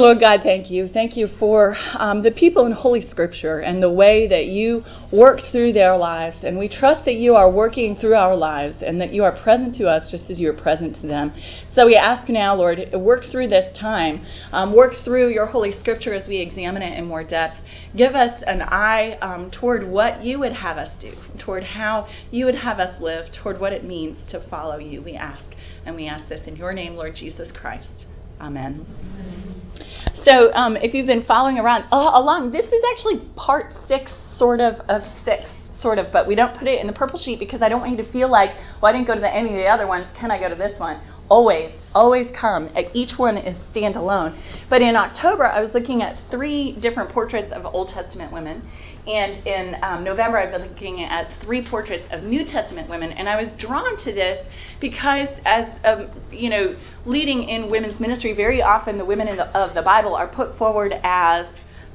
[0.00, 0.88] Lord God, thank you.
[0.88, 4.82] Thank you for um, the people in Holy Scripture and the way that you
[5.12, 6.36] worked through their lives.
[6.42, 9.74] And we trust that you are working through our lives and that you are present
[9.76, 11.32] to us just as you are present to them.
[11.74, 14.24] So we ask now, Lord, work through this time.
[14.52, 17.56] Um, work through your Holy Scripture as we examine it in more depth.
[17.96, 22.46] Give us an eye um, toward what you would have us do, toward how you
[22.46, 25.44] would have us live, toward what it means to follow you, we ask.
[25.86, 28.06] And we ask this in your name, Lord Jesus Christ.
[28.40, 28.86] Amen.
[30.24, 34.60] So, um, if you've been following around uh, along, this is actually part six, sort
[34.60, 35.44] of, of six,
[35.78, 37.92] sort of, but we don't put it in the purple sheet because I don't want
[37.92, 40.06] you to feel like, well, I didn't go to the, any of the other ones.
[40.18, 41.00] Can I go to this one?
[41.30, 42.68] Always, always come.
[42.92, 44.38] Each one is standalone.
[44.68, 48.62] But in October, I was looking at three different portraits of Old Testament women,
[49.06, 53.26] and in um, November, I was looking at three portraits of New Testament women, and
[53.26, 54.46] I was drawn to this
[54.80, 59.74] because, as um, you know, leading in women's ministry, very often the women the, of
[59.74, 61.46] the Bible are put forward as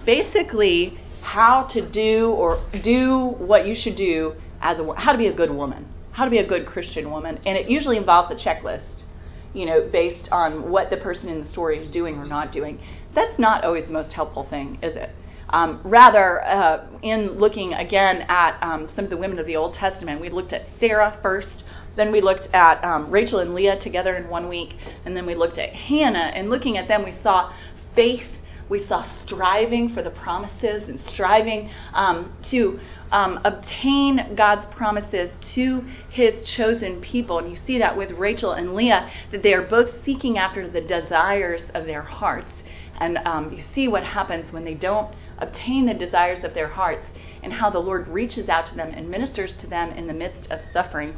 [0.05, 5.27] basically how to do or do what you should do as a how to be
[5.27, 8.35] a good woman, how to be a good Christian woman, and it usually involves a
[8.35, 9.03] checklist,
[9.53, 12.79] you know, based on what the person in the story is doing or not doing.
[13.15, 15.09] That's not always the most helpful thing, is it?
[15.51, 19.73] Um, rather, uh, in looking again at um, some of the women of the Old
[19.73, 21.63] Testament, we looked at Sarah first,
[21.95, 25.35] then we looked at um, Rachel and Leah together in one week, and then we
[25.35, 26.31] looked at Hannah.
[26.35, 27.51] And looking at them, we saw
[27.95, 28.27] faith,
[28.69, 32.79] we saw striving for the promises, and striving um, to
[33.11, 37.39] um, obtain God's promises to His chosen people.
[37.39, 40.81] And you see that with Rachel and Leah, that they are both seeking after the
[40.81, 42.51] desires of their hearts.
[42.99, 47.05] And um, you see what happens when they don't obtain the desires of their hearts,
[47.41, 50.51] and how the Lord reaches out to them and ministers to them in the midst
[50.51, 51.15] of suffering.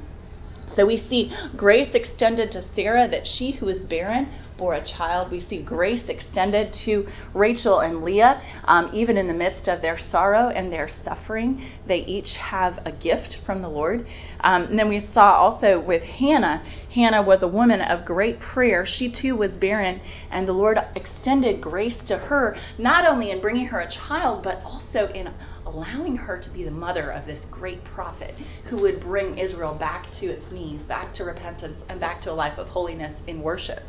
[0.75, 5.31] So we see grace extended to Sarah that she who is barren bore a child.
[5.31, 9.97] We see grace extended to Rachel and Leah, um, even in the midst of their
[9.97, 11.67] sorrow and their suffering.
[11.87, 14.05] They each have a gift from the Lord.
[14.41, 16.63] Um, and then we saw also with Hannah.
[16.93, 18.85] Hannah was a woman of great prayer.
[18.85, 19.99] She too was barren,
[20.29, 24.61] and the Lord extended grace to her, not only in bringing her a child, but
[24.63, 25.27] also in
[25.65, 28.33] allowing her to be the mother of this great prophet
[28.69, 32.33] who would bring Israel back to its knees, back to repentance, and back to a
[32.33, 33.79] life of holiness in worship.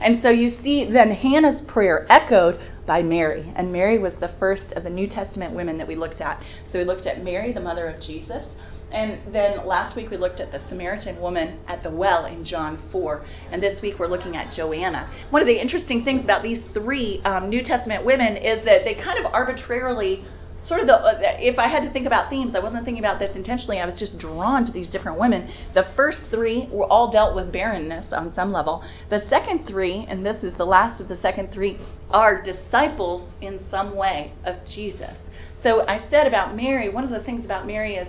[0.00, 3.52] And so you see then Hannah's prayer echoed by Mary.
[3.54, 6.42] And Mary was the first of the New Testament women that we looked at.
[6.72, 8.44] So we looked at Mary, the mother of Jesus.
[8.92, 12.82] And then last week we looked at the Samaritan woman at the well in John
[12.90, 13.24] 4.
[13.52, 15.08] And this week we're looking at Joanna.
[15.30, 18.94] One of the interesting things about these three um, New Testament women is that they
[18.94, 20.24] kind of arbitrarily
[20.62, 23.18] sort of the uh, if I had to think about themes, I wasn't thinking about
[23.18, 23.80] this intentionally.
[23.80, 25.50] I was just drawn to these different women.
[25.74, 28.84] The first three were all dealt with barrenness on some level.
[29.08, 31.78] The second three, and this is the last of the second three,
[32.10, 35.16] are disciples in some way of Jesus.
[35.62, 38.08] So I said about Mary, one of the things about Mary is,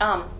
[0.00, 0.30] um,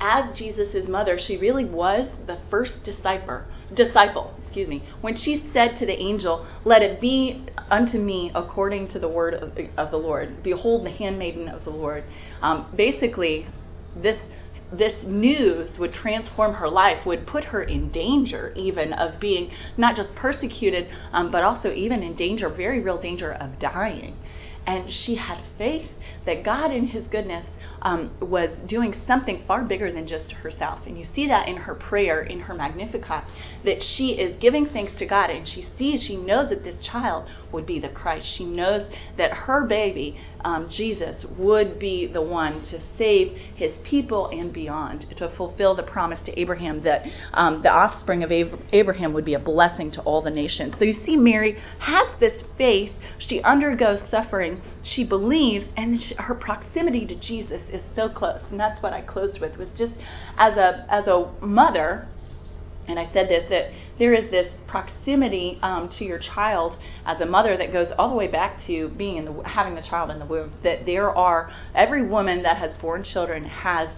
[0.00, 3.44] as Jesus' mother, she really was the first disciple
[3.74, 8.88] disciple, excuse me, when she said to the angel, Let it be unto me according
[8.88, 10.42] to the word of, of the Lord.
[10.42, 12.04] Behold, the handmaiden of the Lord.
[12.42, 13.46] Um, basically,
[13.96, 14.18] this
[14.72, 19.94] this news would transform her life, would put her in danger even of being not
[19.94, 24.16] just persecuted, um, but also even in danger, very real danger of dying.
[24.66, 25.88] And she had faith
[26.24, 27.46] that God, in His goodness,
[27.82, 30.80] um, was doing something far bigger than just herself.
[30.86, 33.24] And you see that in her prayer, in her Magnificat,
[33.64, 37.26] that she is giving thanks to God and she sees, she knows that this child
[37.52, 38.26] would be the Christ.
[38.36, 44.28] She knows that her baby, um, Jesus, would be the one to save his people
[44.28, 48.30] and beyond, to fulfill the promise to Abraham that um, the offspring of
[48.72, 50.74] Abraham would be a blessing to all the nations.
[50.78, 52.92] So you see, Mary has this faith.
[53.18, 54.60] She undergoes suffering.
[54.82, 58.40] She believes, and she, her proximity to Jesus is so close.
[58.50, 59.94] And that's what I closed with was just
[60.36, 62.08] as a as a mother
[62.88, 67.26] and I said this that there is this proximity um, to your child as a
[67.26, 70.18] mother that goes all the way back to being in the having the child in
[70.18, 70.52] the womb.
[70.62, 73.88] That there are every woman that has born children has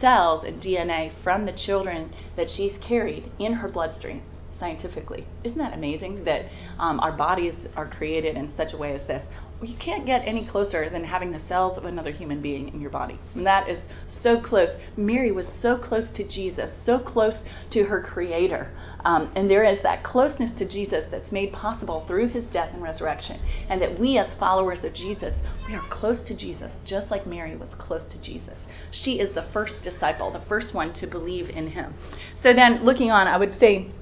[0.00, 4.22] cells and DNA from the children that she's carried in her bloodstream
[4.58, 5.26] scientifically.
[5.44, 6.42] Isn't that amazing that
[6.78, 9.24] um, our bodies are created in such a way as this?
[9.62, 12.90] You can't get any closer than having the cells of another human being in your
[12.90, 13.18] body.
[13.34, 14.68] And that is so close.
[14.96, 17.34] Mary was so close to Jesus, so close
[17.70, 18.70] to her Creator.
[19.04, 22.82] Um, and there is that closeness to Jesus that's made possible through his death and
[22.82, 23.40] resurrection.
[23.68, 25.34] And that we, as followers of Jesus,
[25.68, 28.58] we are close to Jesus, just like Mary was close to Jesus.
[28.90, 31.94] She is the first disciple, the first one to believe in him.
[32.42, 33.92] So then, looking on, I would say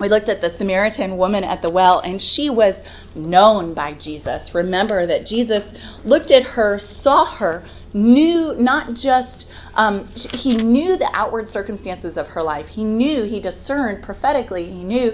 [0.00, 2.74] we looked at the Samaritan woman at the well, and she was
[3.14, 4.50] known by Jesus.
[4.54, 5.64] Remember that Jesus
[6.04, 12.26] looked at her, saw her, knew not just, um, he knew the outward circumstances of
[12.28, 12.66] her life.
[12.66, 15.12] He knew, he discerned prophetically, he knew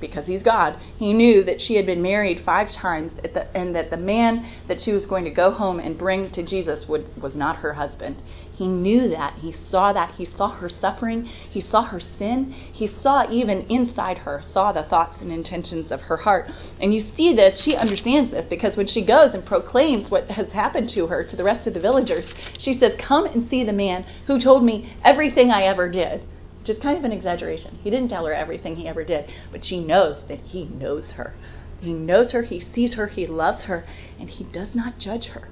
[0.00, 3.90] because he's God, he knew that she had been married five times the, and that
[3.90, 7.34] the man that she was going to go home and bring to Jesus would, was
[7.34, 8.20] not her husband.
[8.54, 9.34] He knew that.
[9.40, 10.12] He saw that.
[10.12, 11.24] He saw her suffering.
[11.24, 12.52] He saw her sin.
[12.72, 16.46] He saw even inside her, saw the thoughts and intentions of her heart.
[16.80, 20.52] And you see this, she understands this because when she goes and proclaims what has
[20.52, 23.72] happened to her to the rest of the villagers, she says, Come and see the
[23.72, 26.22] man who told me everything I ever did.
[26.60, 27.78] Which is kind of an exaggeration.
[27.82, 31.34] He didn't tell her everything he ever did, but she knows that he knows her.
[31.80, 33.84] He knows her, he sees her, he loves her,
[34.18, 35.48] and he does not judge her.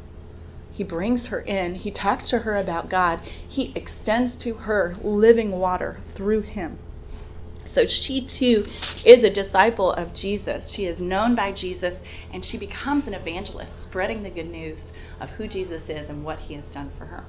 [0.73, 1.75] He brings her in.
[1.75, 3.21] He talks to her about God.
[3.49, 6.79] He extends to her living water through him.
[7.75, 8.67] So she too
[9.05, 10.73] is a disciple of Jesus.
[10.75, 11.95] She is known by Jesus
[12.33, 14.81] and she becomes an evangelist, spreading the good news
[15.21, 17.25] of who Jesus is and what he has done for her.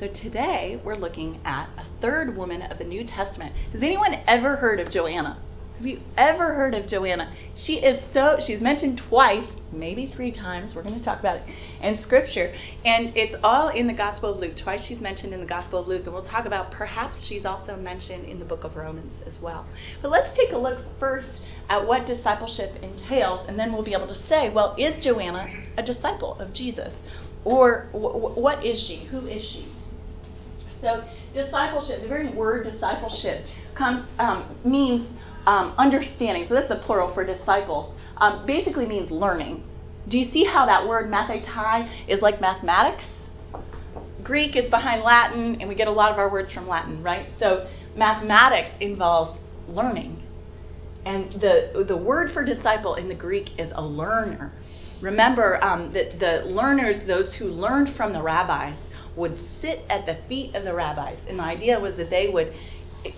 [0.00, 3.54] So today we're looking at a third woman of the New Testament.
[3.72, 5.40] Has anyone ever heard of Joanna?
[5.84, 7.30] Have you ever heard of Joanna?
[7.62, 10.72] She is so, she's mentioned twice, maybe three times.
[10.74, 11.42] We're going to talk about it
[11.82, 12.54] in Scripture.
[12.86, 14.54] And it's all in the Gospel of Luke.
[14.56, 16.04] Twice she's mentioned in the Gospel of Luke.
[16.06, 19.68] And we'll talk about perhaps she's also mentioned in the book of Romans as well.
[20.00, 23.46] But let's take a look first at what discipleship entails.
[23.46, 26.94] And then we'll be able to say, well, is Joanna a disciple of Jesus?
[27.44, 29.04] Or w- what is she?
[29.10, 29.70] Who is she?
[30.80, 31.04] So,
[31.34, 33.44] discipleship, the very word discipleship
[33.76, 35.10] comes um, means
[35.46, 39.62] um, understanding, so that's the plural for disciples, um, basically means learning.
[40.08, 43.04] Do you see how that word mathetai is like mathematics?
[44.22, 47.28] Greek is behind Latin, and we get a lot of our words from Latin, right?
[47.38, 49.38] So mathematics involves
[49.68, 50.22] learning.
[51.04, 54.52] And the, the word for disciple in the Greek is a learner.
[55.02, 58.76] Remember um, that the learners, those who learned from the rabbis,
[59.16, 61.18] would sit at the feet of the rabbis.
[61.28, 62.54] And the idea was that they would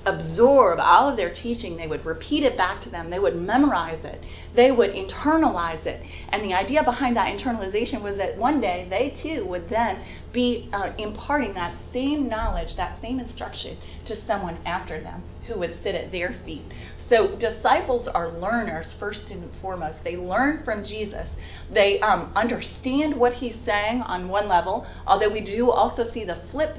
[0.05, 1.77] absorb all of their teaching.
[1.77, 3.11] They would repeat it back to them.
[3.11, 4.21] They would memorize it.
[4.55, 6.05] They would internalize it.
[6.31, 10.69] And the idea behind that internalization was that one day they too would then be
[10.73, 15.95] uh, imparting that same knowledge, that same instruction to someone after them who would sit
[15.95, 16.65] at their feet.
[17.09, 19.99] So disciples are learners first and foremost.
[20.03, 21.29] They learn from Jesus.
[21.73, 26.43] They um, understand what he's saying on one level, although we do also see the
[26.51, 26.77] flip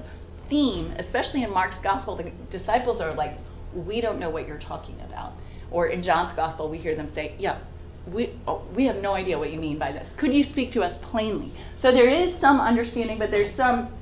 [0.49, 3.37] theme, especially in Mark's gospel, the disciples are like,
[3.73, 5.33] we don't know what you're talking about.
[5.71, 7.61] Or in John's gospel, we hear them say, yeah,
[8.13, 10.07] we, oh, we have no idea what you mean by this.
[10.17, 11.53] Could you speak to us plainly?
[11.81, 13.93] So there is some understanding, but there's some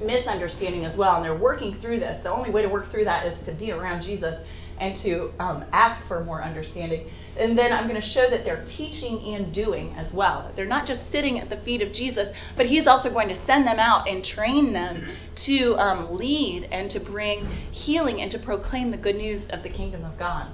[0.00, 2.22] misunderstanding as well, and they're working through this.
[2.22, 4.34] The only way to work through that is to be around Jesus
[4.78, 7.08] and to um, ask for more understanding.
[7.38, 10.52] And then I'm going to show that they're teaching and doing as well.
[10.56, 13.66] They're not just sitting at the feet of Jesus, but He's also going to send
[13.66, 18.90] them out and train them to um, lead and to bring healing and to proclaim
[18.90, 20.50] the good news of the kingdom of God.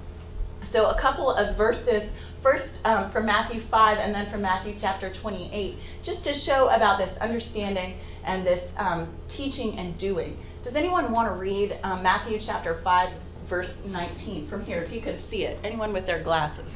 [0.72, 2.08] So, a couple of verses,
[2.42, 6.96] first um, from Matthew 5 and then from Matthew chapter 28, just to show about
[6.96, 10.38] this understanding and this um, teaching and doing.
[10.64, 13.12] Does anyone want to read um, Matthew chapter 5,
[13.52, 15.62] verse 19 from here, if you could see it.
[15.62, 16.72] Anyone with their glasses?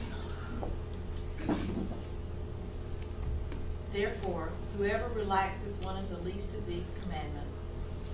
[3.95, 7.57] Therefore, whoever relaxes one of the least of these commandments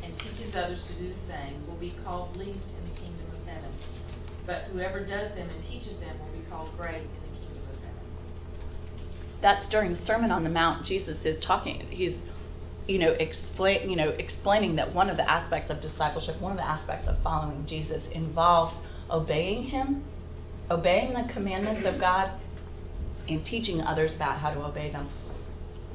[0.05, 3.45] and teaches others to do the same will be called least in the kingdom of
[3.49, 3.73] heaven.
[4.47, 7.83] But whoever does them and teaches them will be called great in the kingdom of
[7.83, 8.07] heaven.
[9.43, 10.87] That's during the Sermon on the Mount.
[10.87, 11.81] Jesus is talking.
[11.91, 12.15] He's
[12.93, 16.59] you know, explain, you know, explaining that one of the aspects of discipleship, one of
[16.59, 18.75] the aspects of following Jesus involves
[19.11, 20.05] obeying Him,
[20.71, 22.39] obeying the commandments of God,
[23.29, 25.09] and teaching others about how to obey them.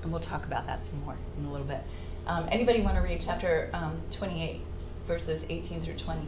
[0.01, 1.81] And we'll talk about that some more in a little bit.
[2.25, 4.61] Um, anybody want to read chapter um, 28,
[5.07, 6.27] verses 18 through 20?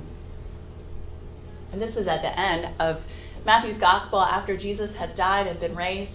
[1.71, 3.01] And this is at the end of
[3.43, 6.11] Matthew's gospel after Jesus had died and been raised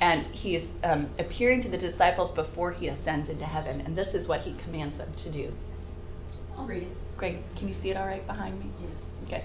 [0.00, 3.80] and he is um, appearing to the disciples before he ascends into heaven.
[3.80, 5.52] And this is what he commands them to do.
[6.56, 6.96] I'll read it.
[7.16, 7.38] Great.
[7.58, 8.70] Can you see it all right behind me?
[8.80, 8.98] Yes.
[9.26, 9.44] Okay.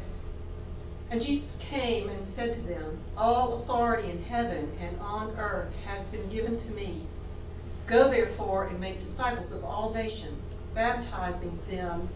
[1.09, 6.05] And Jesus came and said to them, All authority in heaven and on earth has
[6.07, 7.07] been given to me.
[7.87, 12.09] Go therefore and make disciples of all nations, baptizing them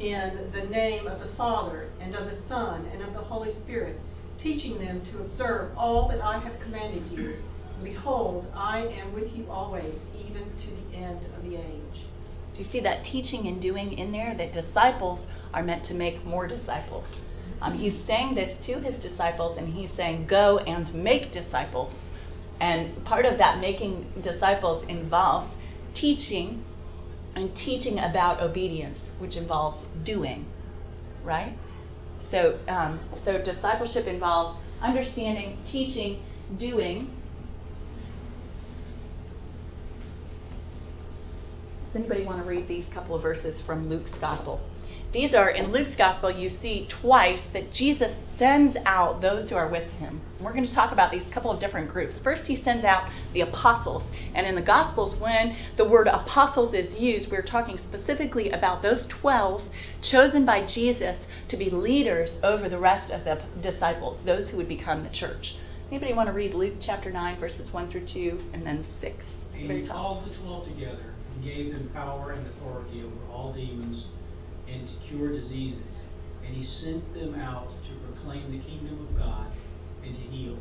[0.00, 3.98] in the name of the Father and of the Son and of the Holy Spirit,
[4.38, 7.36] teaching them to observe all that I have commanded you.
[7.82, 12.06] Behold, I am with you always, even to the end of the age.
[12.54, 14.34] Do you see that teaching and doing in there?
[14.36, 17.04] That disciples are meant to make more disciples.
[17.60, 21.94] Um, he's saying this to his disciples, and he's saying, Go and make disciples.
[22.60, 25.52] And part of that making disciples involves
[25.94, 26.64] teaching
[27.34, 30.46] and teaching about obedience, which involves doing,
[31.24, 31.56] right?
[32.30, 36.22] So, um, so discipleship involves understanding, teaching,
[36.58, 37.21] doing.
[41.92, 44.58] Does anybody want to read these couple of verses from Luke's Gospel?
[45.12, 49.70] These are in Luke's gospel, you see twice that Jesus sends out those who are
[49.70, 50.22] with him.
[50.42, 52.14] We're going to talk about these couple of different groups.
[52.24, 54.04] First, he sends out the apostles.
[54.34, 59.06] And in the gospels, when the word apostles is used, we're talking specifically about those
[59.20, 59.60] 12
[60.00, 61.18] chosen by Jesus
[61.50, 65.56] to be leaders over the rest of the disciples, those who would become the church.
[65.90, 69.24] Anybody want to read Luke chapter 9, verses 1 through 2, and then 6?
[69.54, 74.06] And called the twelve together and gave them power and authority over all demons
[74.68, 76.04] and to cure diseases.
[76.44, 79.50] And he sent them out to proclaim the kingdom of God
[80.04, 80.58] and to heal.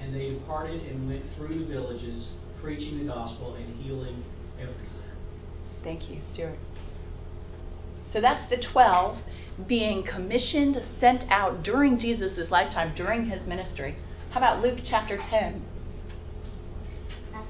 [0.00, 2.28] And they departed and went through the villages,
[2.60, 4.22] preaching the gospel and healing
[4.58, 5.14] everywhere.
[5.82, 6.58] Thank you, Stuart.
[8.12, 9.16] So that's the 12
[9.66, 13.96] being commissioned, sent out during Jesus' lifetime, during his ministry.
[14.30, 15.64] How about Luke chapter 10?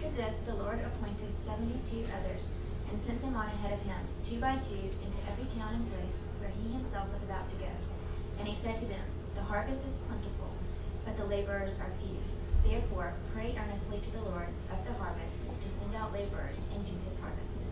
[0.06, 2.46] After this, the Lord appointed seventy-two others
[2.88, 6.14] and sent them on ahead of him, two by two, into every town and place
[6.38, 7.72] where he himself was about to go.
[8.38, 9.02] And he said to them,
[9.34, 10.54] The harvest is plentiful,
[11.04, 12.22] but the laborers are few.
[12.62, 17.18] Therefore, pray earnestly to the Lord of the harvest to send out laborers into his
[17.18, 17.66] harvest.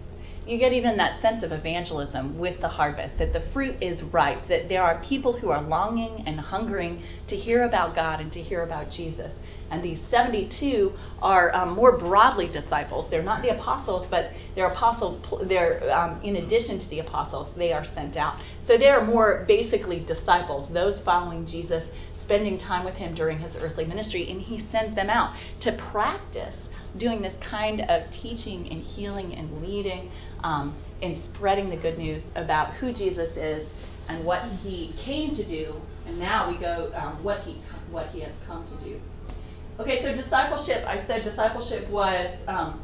[0.45, 4.49] You get even that sense of evangelism with the harvest, that the fruit is ripe,
[4.49, 8.41] that there are people who are longing and hungering to hear about God and to
[8.41, 9.31] hear about Jesus.
[9.71, 13.11] And these 72 are um, more broadly disciples.
[13.11, 15.25] They're not the apostles, but they're apostles.
[15.49, 18.41] They're um, in addition to the apostles, they are sent out.
[18.67, 21.85] So they are more basically disciples, those following Jesus,
[22.23, 26.55] spending time with him during his earthly ministry, and he sends them out to practice
[26.99, 30.11] doing this kind of teaching and healing and leading
[30.43, 33.69] um, and spreading the good news about who Jesus is
[34.09, 35.75] and what he came to do,
[36.07, 39.01] and now we go um, what he what he has come to do.
[39.81, 42.81] Okay, so discipleship, I said discipleship was um,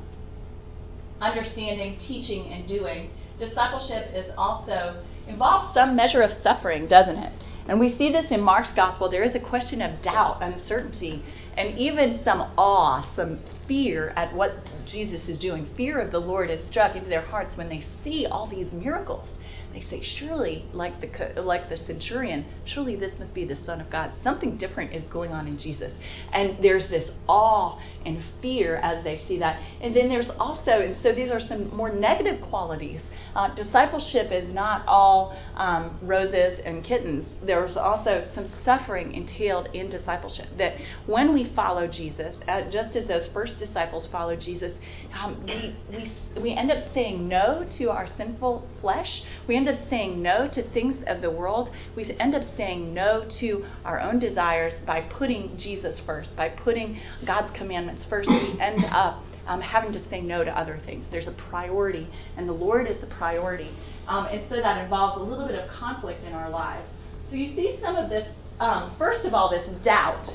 [1.20, 3.10] understanding, teaching, and doing.
[3.38, 7.32] Discipleship is also involves some measure of suffering, doesn't it?
[7.68, 9.08] And we see this in Mark's gospel.
[9.08, 11.22] There is a question of doubt, uncertainty,
[11.56, 14.52] and even some awe, some fear at what
[14.86, 15.68] Jesus is doing.
[15.76, 19.28] Fear of the Lord is struck into their hearts when they see all these miracles.
[19.72, 23.88] They say, surely, like the like the centurion, surely this must be the Son of
[23.88, 24.10] God.
[24.22, 25.92] Something different is going on in Jesus,
[26.32, 29.62] and there's this awe and fear as they see that.
[29.80, 33.00] And then there's also, and so these are some more negative qualities
[33.34, 37.26] uh, discipleship is not all um, roses and kittens.
[37.44, 40.46] There's also some suffering entailed in discipleship.
[40.58, 40.74] That
[41.06, 44.72] when we follow Jesus, uh, just as those first disciples followed Jesus,
[45.14, 49.22] um, we, we, we end up saying no to our sinful flesh.
[49.48, 51.70] We end up saying no to things of the world.
[51.96, 57.00] We end up saying no to our own desires by putting Jesus first, by putting
[57.26, 58.28] God's commandments first.
[58.28, 61.06] We end up um, having to say no to other things.
[61.10, 63.70] There's a priority, and the Lord is the priority.
[64.06, 66.88] Um, and so that involves a little bit of conflict in our lives.
[67.30, 68.26] So you see some of this,
[68.58, 70.26] um, first of all, this doubt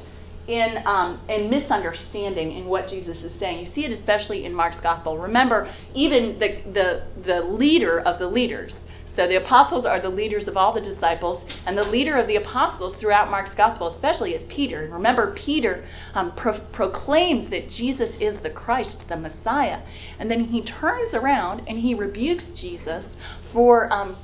[0.47, 3.65] in um, in misunderstanding in what Jesus is saying.
[3.65, 5.17] You see it especially in Mark's gospel.
[5.17, 8.75] Remember, even the the the leader of the leaders
[9.15, 12.35] so the apostles are the leaders of all the disciples, and the leader of the
[12.35, 14.83] apostles throughout Mark's gospel, especially, is Peter.
[14.83, 19.81] And remember, Peter um, pro- proclaims that Jesus is the Christ, the Messiah,
[20.19, 23.05] and then he turns around and he rebukes Jesus
[23.53, 24.17] for um,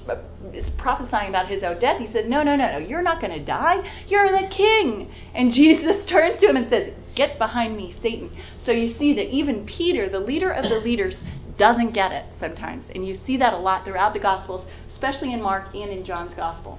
[0.77, 2.00] prophesying about his own death.
[2.00, 2.77] He says, "No, no, no, no!
[2.77, 3.77] You're not going to die.
[4.07, 8.29] You're the King." And Jesus turns to him and says, "Get behind me, Satan."
[8.65, 11.15] So you see that even Peter, the leader of the leaders,
[11.57, 12.83] doesn't get it sometimes.
[12.93, 14.65] And you see that a lot throughout the Gospels,
[15.01, 16.77] especially in Mark and in John's Gospel.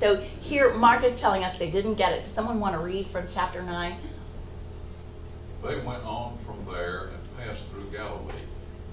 [0.00, 2.24] So here, Mark is telling us they didn't get it.
[2.24, 4.00] Does someone want to read from chapter 9?
[5.60, 8.40] They went on from there and passed through Galilee,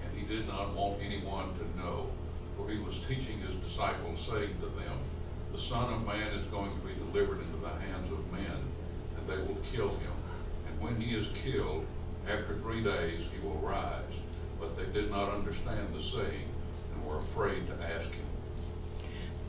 [0.04, 2.12] and he did not want anyone to know,
[2.58, 5.00] for he was teaching his disciples, saying to them,
[5.56, 8.60] The Son of Man is going to be delivered into the hands of men,
[9.16, 10.16] and they will kill him.
[10.68, 11.86] And when he is killed,
[12.28, 14.20] after three days he will rise.
[14.60, 16.48] But they did not understand the saying,
[16.92, 18.23] and were afraid to ask him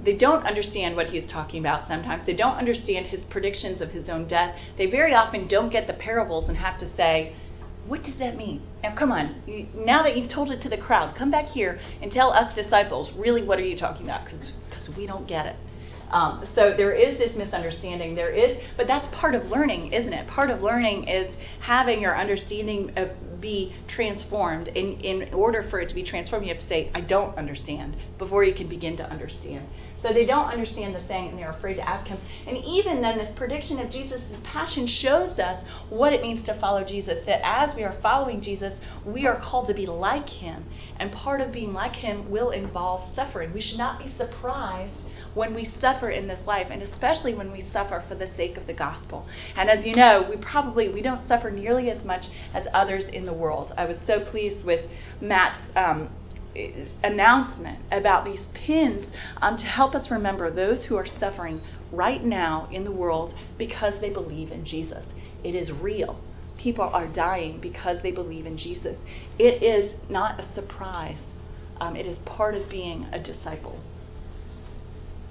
[0.03, 2.27] they don't understand what he's talking about sometimes.
[2.27, 4.57] They don't understand his predictions of his own death.
[4.77, 7.35] They very often don't get the parables and have to say,
[7.87, 8.63] What does that mean?
[8.83, 9.43] Now, come on.
[9.75, 13.13] Now that you've told it to the crowd, come back here and tell us disciples,
[13.17, 14.25] really, what are you talking about?
[14.25, 15.57] Because we don't get it.
[16.15, 18.15] Um, so there is this misunderstanding.
[18.15, 20.29] There is, but that's part of learning, isn't it?
[20.29, 23.09] Part of learning is having your understanding of,
[23.41, 24.69] be transformed.
[24.69, 27.97] In in order for it to be transformed, you have to say, "I don't understand,"
[28.17, 29.67] before you can begin to understand.
[30.03, 32.19] So they don't understand the thing and they're afraid to ask him.
[32.47, 36.85] And even then, this prediction of Jesus' passion shows us what it means to follow
[36.85, 37.25] Jesus.
[37.27, 40.65] That as we are following Jesus, we are called to be like him.
[40.99, 43.53] And part of being like him will involve suffering.
[43.53, 45.01] We should not be surprised
[45.35, 48.67] when we suffer in this life and especially when we suffer for the sake of
[48.67, 49.27] the gospel
[49.57, 52.25] and as you know we probably we don't suffer nearly as much
[52.55, 54.89] as others in the world i was so pleased with
[55.21, 56.09] matt's um,
[57.03, 59.05] announcement about these pins
[59.43, 61.61] um, to help us remember those who are suffering
[61.93, 65.05] right now in the world because they believe in Jesus.
[65.43, 66.21] It is real.
[66.57, 68.97] People are dying because they believe in Jesus.
[69.39, 71.19] It is not a surprise,
[71.81, 73.81] um, it is part of being a disciple.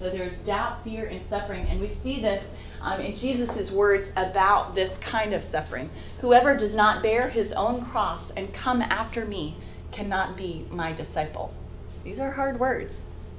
[0.04, 2.44] So there's doubt, fear, and suffering, and we see this
[2.82, 5.90] um, in Jesus' words about this kind of suffering.
[6.20, 9.58] Whoever does not bear his own cross and come after me
[9.94, 11.54] cannot be my disciple.
[12.04, 12.92] These are hard words,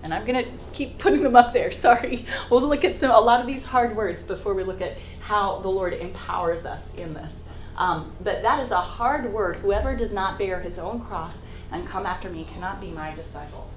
[0.02, 1.70] and I'm going to keep putting them up there.
[1.82, 2.26] Sorry.
[2.50, 5.60] We'll look at some, a lot of these hard words before we look at how
[5.60, 7.32] the Lord empowers us in this.
[7.76, 9.56] Um, but that is a hard word.
[9.56, 11.34] Whoever does not bear his own cross
[11.72, 13.68] and come after me cannot be my disciple.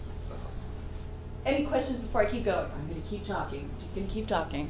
[1.47, 2.69] Any questions before I keep going?
[2.71, 3.69] I'm going to keep talking.
[3.79, 4.69] Just going to keep talking.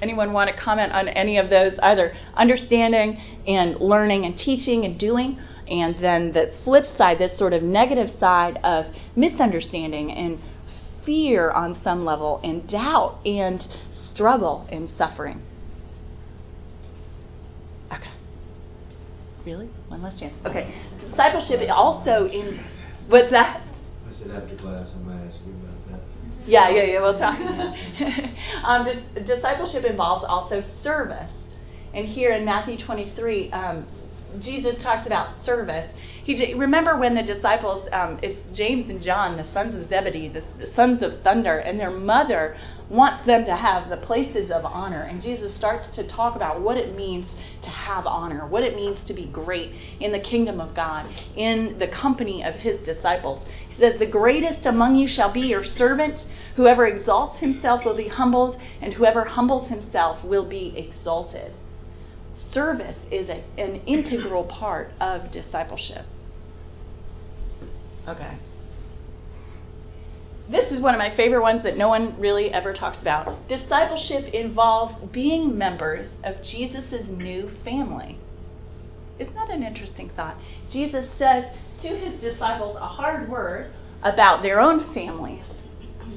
[0.00, 3.16] Anyone want to comment on any of those, either understanding
[3.48, 5.40] and learning and teaching and doing?
[5.66, 8.86] And then the flip side, this sort of negative side of
[9.16, 10.38] misunderstanding and
[11.04, 13.60] fear on some level, and doubt and
[14.12, 15.42] struggle and suffering.
[17.92, 18.12] Okay.
[19.44, 19.68] Really?
[19.88, 20.34] One last chance.
[20.46, 20.72] Okay.
[21.00, 22.64] Discipleship also in
[23.08, 23.66] what's that?
[24.06, 25.71] I said after class I might ask you about that.
[26.46, 27.00] Yeah, yeah, yeah.
[27.00, 27.38] We'll talk.
[28.64, 31.32] um, dis- discipleship involves also service,
[31.94, 33.86] and here in Matthew 23, um,
[34.40, 35.88] Jesus talks about service.
[36.24, 40.42] He remember when the disciples, um, it's James and John, the sons of Zebedee, the,
[40.58, 42.56] the, sons of thunder, and their mother
[42.88, 45.02] wants them to have the places of honor.
[45.02, 47.26] And Jesus starts to talk about what it means
[47.62, 51.76] to have honor, what it means to be great in the kingdom of God, in
[51.78, 53.46] the company of his disciples.
[53.74, 56.20] He says, "The greatest among you shall be your servant."
[56.56, 61.54] Whoever exalts himself will be humbled, and whoever humbles himself will be exalted
[62.52, 66.04] service is a, an integral part of discipleship.
[68.08, 68.36] Okay.
[70.50, 73.48] This is one of my favorite ones that no one really ever talks about.
[73.48, 78.18] Discipleship involves being members of Jesus' new family.
[79.18, 80.36] Isn't that an interesting thought?
[80.70, 81.44] Jesus says
[81.82, 85.44] to his disciples a hard word about their own families.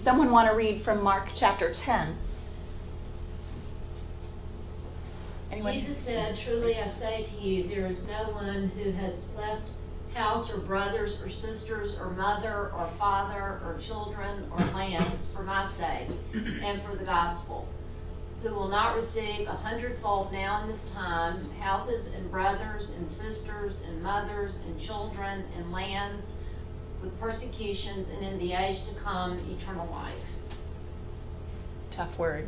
[0.04, 2.17] Someone want to read from Mark chapter 10?
[5.51, 5.73] Anyone?
[5.73, 9.69] Jesus said, Truly I say to you, there is no one who has left
[10.13, 15.69] house or brothers or sisters or mother or father or children or lands for my
[15.78, 17.67] sake and for the gospel,
[18.45, 23.75] who will not receive a hundredfold now in this time houses and brothers and sisters
[23.88, 26.23] and mothers and children and lands
[27.01, 30.13] with persecutions and in the age to come eternal life.
[31.95, 32.47] Tough word.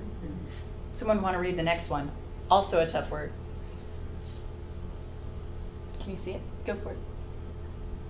[1.00, 2.12] Someone want to read the next one?
[2.50, 3.32] Also a tough word.
[6.04, 6.42] Can you see it?
[6.66, 6.98] Go for it.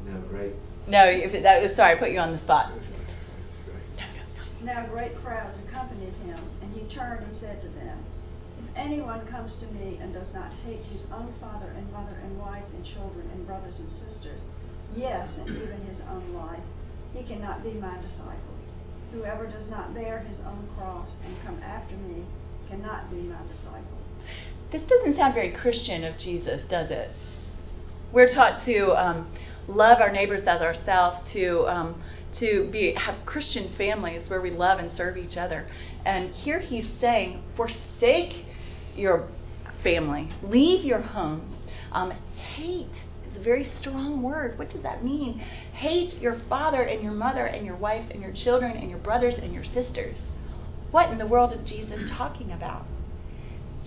[0.06, 0.54] Now great.
[0.88, 2.72] No, if it, that was sorry, I put you on the spot.
[4.64, 8.04] Now great crowds accompanied him, and he turned and said to them,
[8.58, 12.40] If anyone comes to me and does not hate his own father and mother and
[12.40, 14.42] wife and children and brothers and sisters,
[14.96, 16.64] yes, and even his own life,
[17.14, 18.58] he cannot be my disciple.
[19.14, 22.26] Whoever does not bear his own cross and come after me
[22.70, 23.98] cannot be my disciple.
[24.72, 27.10] This doesn't sound very Christian of Jesus, does it?
[28.12, 29.32] We're taught to um,
[29.68, 32.02] love our neighbors as ourselves, to um,
[32.40, 35.68] to be have Christian families where we love and serve each other.
[36.06, 38.46] And here he's saying, forsake
[38.96, 39.30] your
[39.84, 41.54] family, leave your homes,
[41.92, 42.12] um,
[42.56, 42.92] hate.
[43.30, 44.58] is a very strong word.
[44.58, 45.40] What does that mean?
[45.74, 49.36] Hate your father and your mother and your wife and your children and your brothers
[49.42, 50.18] and your sisters.
[50.92, 52.86] What in the world is Jesus talking about?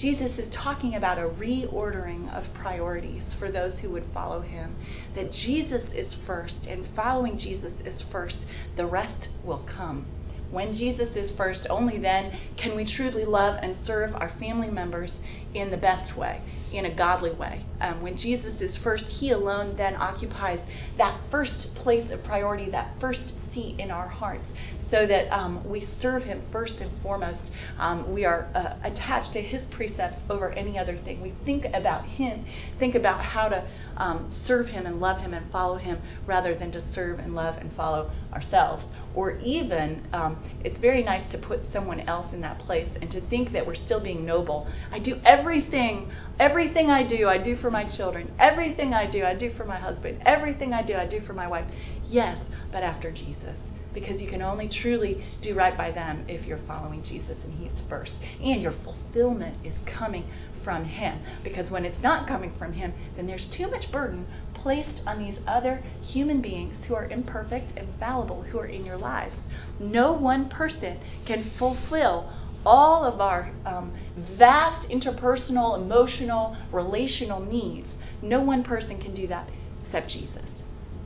[0.00, 4.74] Jesus is talking about a reordering of priorities for those who would follow him.
[5.14, 8.36] That Jesus is first, and following Jesus is first.
[8.76, 10.06] The rest will come.
[10.50, 15.12] When Jesus is first, only then can we truly love and serve our family members
[15.54, 16.40] in the best way,
[16.72, 17.64] in a godly way.
[17.80, 20.58] Um, when Jesus is first, He alone then occupies
[20.98, 24.44] that first place of priority, that first seat in our hearts
[24.90, 27.50] so that um, we serve Him first and foremost.
[27.78, 31.22] Um, we are uh, attached to His precepts over any other thing.
[31.22, 32.44] We think about Him,
[32.78, 36.72] think about how to um, serve Him and love Him and follow Him rather than
[36.72, 38.84] to serve and love and follow ourselves.
[39.14, 43.20] Or even, um, it's very nice to put someone else in that place and to
[43.28, 44.68] think that we're still being noble.
[44.92, 48.30] I do everything, everything I do, I do for my children.
[48.38, 50.18] Everything I do, I do for my husband.
[50.24, 51.68] Everything I do, I do for my wife.
[52.10, 52.38] Yes,
[52.72, 53.56] but after Jesus
[53.94, 57.82] because you can only truly do right by them if you're following Jesus and He's
[57.88, 58.12] first.
[58.42, 60.24] And your fulfillment is coming
[60.62, 61.20] from Him.
[61.42, 65.38] Because when it's not coming from Him, then there's too much burden placed on these
[65.46, 69.34] other human beings who are imperfect and fallible who are in your lives.
[69.78, 72.30] No one person can fulfill
[72.64, 73.92] all of our um,
[74.38, 77.88] vast interpersonal, emotional, relational needs.
[78.22, 79.48] No one person can do that
[79.82, 80.49] except Jesus.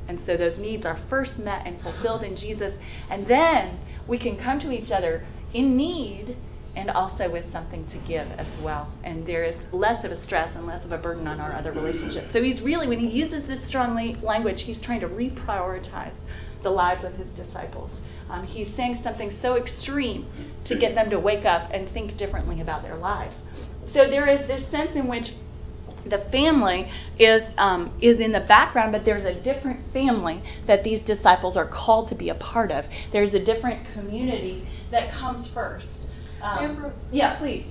[0.09, 2.75] And so those needs are first met and fulfilled in Jesus.
[3.11, 6.37] And then we can come to each other in need
[6.77, 8.93] and also with something to give as well.
[9.05, 11.73] And there is less of a stress and less of a burden on our other
[11.73, 12.33] relationships.
[12.33, 16.17] So he's really, when he uses this strong language, he's trying to reprioritize
[16.63, 17.91] the lives of his disciples.
[18.29, 20.27] Um, he's saying something so extreme
[20.65, 23.35] to get them to wake up and think differently about their lives.
[23.93, 25.27] So there is this sense in which
[26.07, 31.01] the family is um, is in the background, but there's a different family that these
[31.07, 32.85] disciples are called to be a part of.
[33.13, 35.89] There's a different community that comes first.
[36.43, 37.67] Um, yeah, please,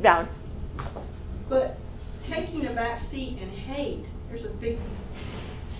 [0.00, 0.28] Val.
[1.48, 1.76] But
[2.28, 4.78] taking a back seat and hate, there's a big.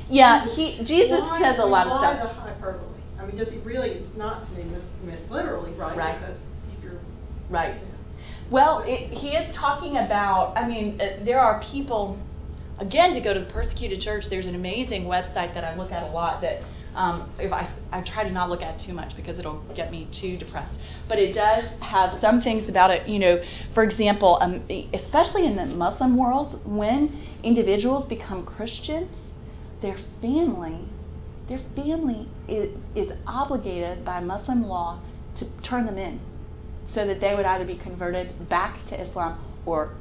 [0.08, 2.18] Yeah, he Jesus why, says a lot of stuff.
[2.18, 3.00] Why the hyperbole?
[3.18, 3.90] I mean, does he really?
[3.90, 4.64] It's not to me
[5.02, 5.96] meant literally, right?
[5.96, 6.20] Right.
[6.20, 6.42] Because
[6.76, 7.00] if you're
[7.50, 7.80] right.
[8.50, 12.18] Well, it, he is talking about, I mean, uh, there are people,
[12.78, 16.02] again, to go to the persecuted church, there's an amazing website that I look at
[16.02, 16.60] a lot that
[16.94, 20.08] um, if I, I try to not look at too much because it'll get me
[20.20, 20.78] too depressed.
[21.08, 23.08] But it does have some things about it.
[23.08, 29.10] You know, for example, um, especially in the Muslim world, when individuals become Christians,
[29.82, 30.86] their family,
[31.48, 35.02] their family is, is obligated by Muslim law
[35.38, 36.20] to turn them in
[36.94, 39.94] so that they would either be converted back to Islam or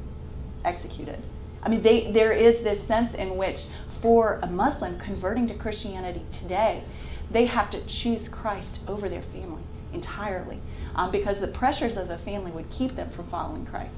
[0.63, 1.21] executed.
[1.61, 3.57] I mean, they, there is this sense in which,
[4.01, 6.83] for a Muslim converting to Christianity today,
[7.31, 10.59] they have to choose Christ over their family entirely
[10.95, 13.95] um, because the pressures of the family would keep them from following Christ.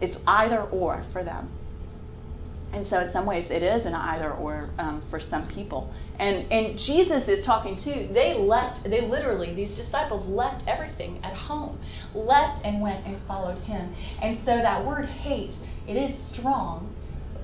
[0.00, 1.50] It's either or for them.
[2.74, 5.94] And so, in some ways, it is an either or um, for some people.
[6.18, 8.12] And and Jesus is talking too.
[8.12, 8.82] They left.
[8.82, 11.78] They literally these disciples left everything at home,
[12.14, 13.94] left and went and followed him.
[14.20, 15.54] And so that word hate,
[15.86, 16.92] it is strong,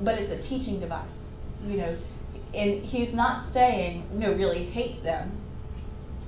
[0.03, 1.09] but it's a teaching device.
[1.65, 1.99] You know,
[2.53, 5.41] and he's not saying no, really hate them.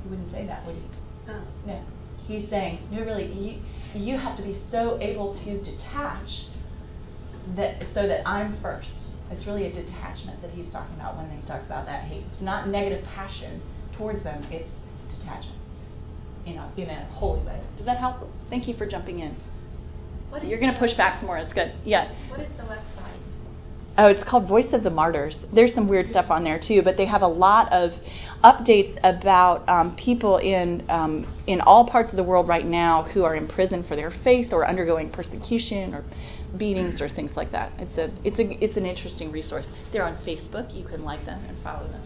[0.04, 0.84] He wouldn't say that, would he?
[1.28, 1.42] Oh.
[1.66, 1.84] No.
[2.26, 3.26] He's saying no, really.
[3.32, 3.60] You
[3.94, 6.28] you have to be so able to detach
[7.56, 9.10] that so that I'm first.
[9.30, 12.24] It's really a detachment that he's talking about when he talks about that hate.
[12.32, 13.62] It's not negative passion
[13.96, 14.68] towards them, it's
[15.08, 15.58] detachment
[16.46, 17.60] in a, in a holy way.
[17.76, 18.28] Does that help?
[18.50, 19.36] Thank you for jumping in.
[20.42, 21.38] You're going to push back some more.
[21.38, 21.74] It's good.
[21.84, 22.10] Yeah.
[22.30, 23.02] What is the website?
[23.98, 25.36] Oh, it's called Voice of the Martyrs.
[25.54, 27.90] There's some weird stuff on there too, but they have a lot of
[28.42, 33.24] updates about um, people in um, in all parts of the world right now who
[33.24, 36.04] are in prison for their faith or undergoing persecution or
[36.58, 37.72] beatings or things like that.
[37.78, 39.66] It's a it's a it's an interesting resource.
[39.92, 40.74] They're on Facebook.
[40.74, 42.02] You can like them and follow them.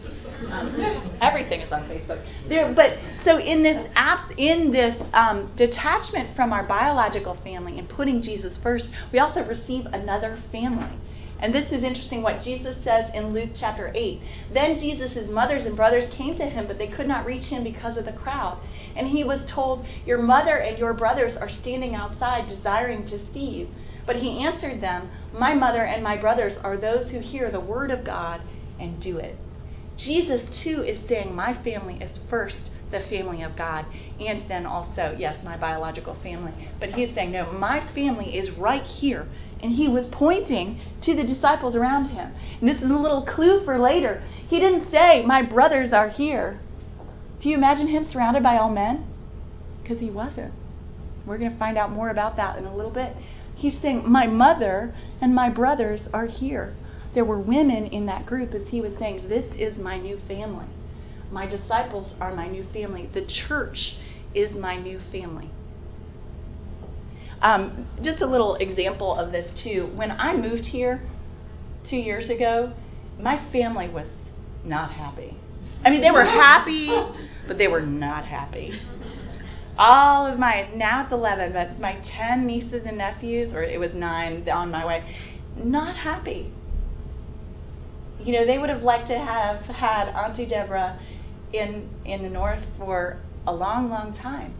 [0.51, 2.23] Um, everything is on Facebook.
[2.47, 7.89] There, but so in this app, in this um, detachment from our biological family and
[7.89, 10.97] putting Jesus first, we also receive another family.
[11.39, 14.21] And this is interesting what Jesus says in Luke chapter 8.
[14.53, 17.95] Then Jesus' mothers and brothers came to him, but they could not reach him because
[17.95, 18.59] of the crowd.
[18.95, 23.45] And he was told, Your mother and your brothers are standing outside desiring to see
[23.45, 23.67] you.
[24.07, 27.91] But he answered them, My mother and my brothers are those who hear the word
[27.91, 28.41] of God
[28.79, 29.35] and do it.
[29.97, 33.85] Jesus, too, is saying, My family is first the family of God,
[34.19, 36.53] and then also, yes, my biological family.
[36.79, 39.27] But he's saying, No, my family is right here.
[39.61, 42.31] And he was pointing to the disciples around him.
[42.61, 44.23] And this is a little clue for later.
[44.47, 46.61] He didn't say, My brothers are here.
[47.41, 49.05] Do you imagine him surrounded by all men?
[49.81, 50.53] Because he wasn't.
[51.25, 53.13] We're going to find out more about that in a little bit.
[53.57, 56.75] He's saying, My mother and my brothers are here.
[57.15, 60.67] There were women in that group as he was saying, This is my new family.
[61.31, 63.09] My disciples are my new family.
[63.13, 63.95] The church
[64.35, 65.49] is my new family.
[67.41, 69.91] Um, just a little example of this, too.
[69.95, 71.01] When I moved here
[71.89, 72.73] two years ago,
[73.19, 74.07] my family was
[74.63, 75.35] not happy.
[75.83, 76.89] I mean, they were happy,
[77.47, 78.71] but they were not happy.
[79.77, 83.93] All of my, now it's 11, but my 10 nieces and nephews, or it was
[83.93, 85.03] nine on my way,
[85.55, 86.51] not happy.
[88.19, 90.99] You know, they would have liked to have had Auntie Deborah
[91.53, 94.55] in, in the north for a long, long time.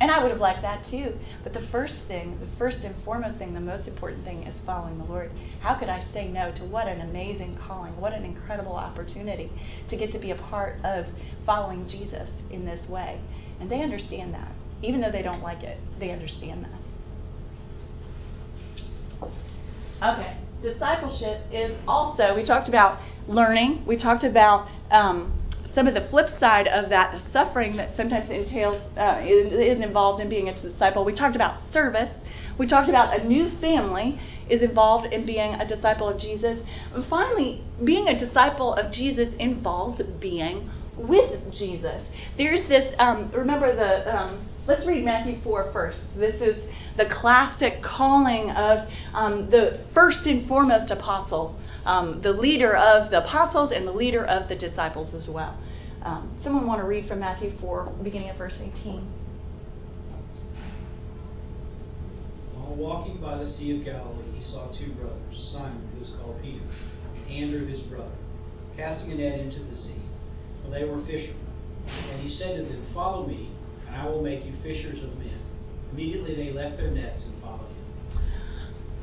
[0.00, 1.12] And I would have liked that too.
[1.44, 4.96] But the first thing, the first and foremost thing, the most important thing is following
[4.96, 5.30] the Lord.
[5.60, 9.52] How could I say no to what an amazing calling, what an incredible opportunity
[9.90, 11.04] to get to be a part of
[11.44, 13.20] following Jesus in this way?
[13.60, 14.52] And they understand that.
[14.82, 16.80] Even though they don't like it, they understand that.
[20.02, 20.38] Okay.
[20.62, 25.39] Discipleship is also, we talked about learning, we talked about um,
[25.74, 30.20] some of the flip side of that, the suffering that sometimes entails uh, is, involved
[30.20, 31.04] in being a disciple.
[31.04, 32.10] We talked about service.
[32.58, 36.58] We talked about a new family is involved in being a disciple of Jesus.
[36.92, 42.02] And finally, being a disciple of Jesus involves being with Jesus.
[42.36, 42.94] There's this.
[42.98, 44.14] Um, remember the.
[44.14, 45.98] Um, let's read Matthew 4 first.
[46.16, 46.64] This is
[46.96, 53.24] the classic calling of um, the first and foremost apostle um, the leader of the
[53.24, 55.58] apostles and the leader of the disciples as well.
[56.02, 59.06] Um, someone want to read from Matthew 4, beginning of verse 18?
[62.54, 66.40] While walking by the Sea of Galilee, he saw two brothers, Simon, who was called
[66.42, 68.14] Peter, and Andrew, his brother,
[68.76, 70.00] casting a net into the sea,
[70.62, 71.46] for they were fishermen.
[71.86, 73.50] And he said to them, Follow me,
[73.90, 75.38] and I will make you fishers of men.
[75.92, 77.80] Immediately they left their nets and followed him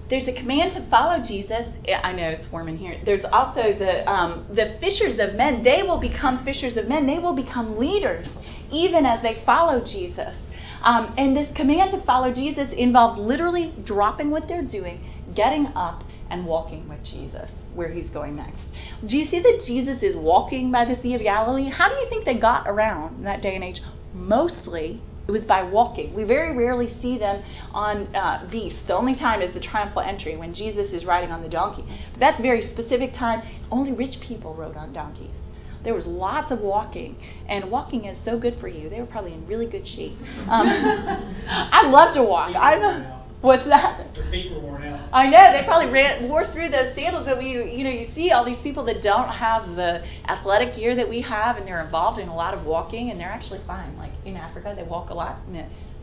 [0.10, 1.68] there's a command to follow Jesus.
[2.04, 3.00] I know it's warm in here.
[3.04, 5.64] There's also the um, the fishers of men.
[5.64, 7.06] They will become fishers of men.
[7.06, 8.28] They will become leaders,
[8.72, 10.36] even as they follow Jesus.
[10.82, 15.04] Um, and this command to follow Jesus involves literally dropping what they're doing,
[15.36, 18.62] getting up, and walking with Jesus where he's going next.
[19.08, 21.70] Do you see that Jesus is walking by the Sea of Galilee?
[21.70, 23.82] How do you think they got around in that day and age?
[24.18, 26.16] Mostly it was by walking.
[26.16, 28.82] We very rarely see them on uh, beasts.
[28.88, 31.84] The only time is the triumphal entry when Jesus is riding on the donkey.
[32.14, 33.42] But that's a very specific time.
[33.70, 35.36] Only rich people rode on donkeys.
[35.84, 38.90] There was lots of walking, and walking is so good for you.
[38.90, 40.18] They were probably in really good shape.
[40.50, 40.68] Um,
[41.48, 42.56] I love to walk.
[42.56, 43.17] I'm.
[43.42, 44.16] What's that?
[44.16, 45.10] Their feet were worn out.
[45.14, 48.32] I know they probably ran wore through those sandals, but we, you know, you see
[48.32, 52.20] all these people that don't have the athletic gear that we have, and they're involved
[52.20, 53.96] in a lot of walking, and they're actually fine.
[53.96, 55.56] Like in Africa, they walk a lot, and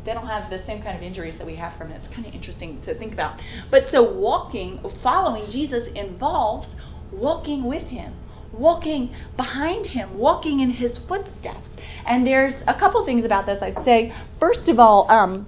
[0.05, 2.01] they don't have the same kind of injuries that we have from it.
[2.05, 3.41] It's kind of interesting to think about.
[3.69, 6.69] But so walking, following Jesus involves
[7.13, 8.15] walking with Him
[8.59, 11.67] walking behind him, walking in his footsteps.
[12.07, 14.15] And there's a couple things about this I'd say.
[14.39, 15.47] First of all, um,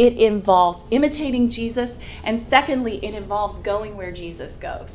[0.00, 1.90] it involves imitating Jesus,
[2.24, 4.88] and secondly, it involves going where Jesus goes.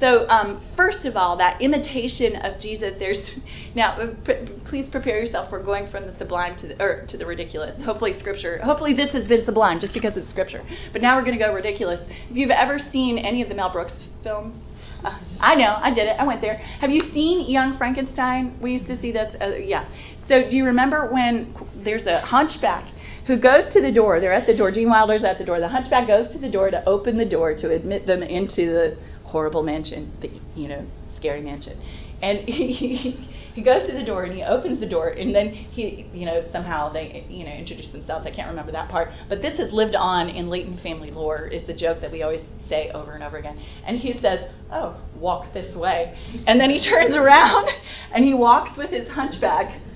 [0.00, 2.94] So, um, first of all, that imitation of Jesus.
[2.98, 3.18] There's
[3.76, 3.92] now.
[3.92, 7.24] Uh, p- please prepare yourself for going from the sublime to the or to the
[7.24, 7.80] ridiculous.
[7.84, 8.58] Hopefully, Scripture.
[8.64, 10.64] Hopefully, this has been sublime just because it's Scripture.
[10.92, 12.00] But now we're going to go ridiculous.
[12.28, 14.56] If you've ever seen any of the Mel Brooks films,
[15.04, 16.16] uh, I know, I did it.
[16.18, 16.56] I went there.
[16.80, 18.58] Have you seen Young Frankenstein?
[18.60, 19.36] We used to see this.
[19.40, 19.88] Uh, yeah.
[20.26, 22.92] So do you remember when there's a hunchback
[23.28, 24.20] who goes to the door.
[24.20, 24.72] They're at the door.
[24.72, 25.60] Gene Wilder's at the door.
[25.60, 28.96] The hunchback goes to the door to open the door to admit them into the
[29.22, 31.78] horrible mansion, the, you know, scary mansion.
[32.22, 33.12] And he,
[33.52, 36.42] he goes to the door and he opens the door and then he, you know,
[36.50, 38.24] somehow they, you know, introduce themselves.
[38.26, 41.48] I can't remember that part, but this has lived on in Layton family lore.
[41.52, 43.58] It's a joke that we always say over and over again.
[43.86, 47.68] And he says, "Oh, walk this way," and then he turns around
[48.14, 49.80] and he walks with his hunchback.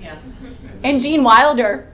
[0.00, 0.20] Yeah.
[0.82, 1.86] And Gene Wilder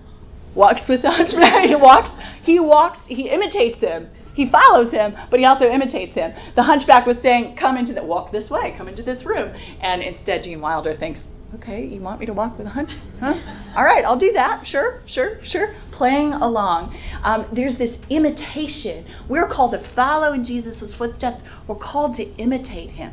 [0.55, 1.65] walks with the hunchback.
[1.65, 2.11] he walks.
[2.43, 2.99] He walks.
[3.07, 4.09] He imitates him.
[4.35, 6.33] He follows him, but he also imitates him.
[6.57, 8.75] The hunchback was saying, "Come into the walk this way.
[8.77, 11.21] Come into this room." And instead, Gene Wilder thinks,
[11.55, 12.91] "Okay, you want me to walk with a hunch?
[13.21, 13.35] Huh?
[13.77, 14.67] All right, I'll do that.
[14.67, 16.97] Sure, sure, sure." Playing along.
[17.23, 19.07] Um, there's this imitation.
[19.29, 21.41] We're called to follow in Jesus' footsteps.
[21.69, 23.13] We're called to imitate him